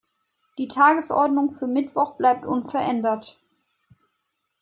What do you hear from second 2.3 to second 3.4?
unverändert.